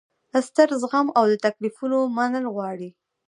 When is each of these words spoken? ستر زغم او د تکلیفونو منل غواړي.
ستر 0.47 0.67
زغم 0.81 1.07
او 1.17 1.23
د 1.31 1.33
تکلیفونو 1.45 1.97
منل 2.17 2.45
غواړي. 2.55 2.89